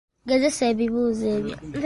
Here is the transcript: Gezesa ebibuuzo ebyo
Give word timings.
Gezesa 0.27 0.63
ebibuuzo 0.71 1.25
ebyo 1.35 1.55